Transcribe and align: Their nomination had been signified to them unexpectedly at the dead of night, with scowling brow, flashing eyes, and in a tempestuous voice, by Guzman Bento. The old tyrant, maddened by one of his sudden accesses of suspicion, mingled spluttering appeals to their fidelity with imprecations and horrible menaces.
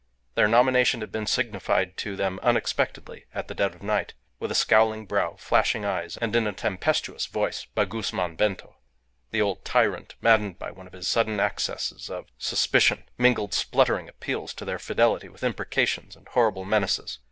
Their 0.33 0.47
nomination 0.47 1.01
had 1.01 1.11
been 1.11 1.27
signified 1.27 1.95
to 1.97 2.15
them 2.15 2.39
unexpectedly 2.41 3.25
at 3.35 3.47
the 3.47 3.53
dead 3.53 3.75
of 3.75 3.83
night, 3.83 4.15
with 4.39 4.51
scowling 4.57 5.05
brow, 5.05 5.35
flashing 5.37 5.85
eyes, 5.85 6.17
and 6.17 6.35
in 6.35 6.47
a 6.47 6.53
tempestuous 6.53 7.27
voice, 7.27 7.65
by 7.75 7.85
Guzman 7.85 8.35
Bento. 8.35 8.77
The 9.29 9.43
old 9.43 9.63
tyrant, 9.63 10.15
maddened 10.19 10.57
by 10.57 10.71
one 10.71 10.87
of 10.87 10.93
his 10.93 11.07
sudden 11.07 11.39
accesses 11.39 12.09
of 12.09 12.25
suspicion, 12.39 13.09
mingled 13.19 13.53
spluttering 13.53 14.09
appeals 14.09 14.55
to 14.55 14.65
their 14.65 14.79
fidelity 14.79 15.29
with 15.29 15.43
imprecations 15.43 16.15
and 16.15 16.27
horrible 16.29 16.65
menaces. 16.65 17.19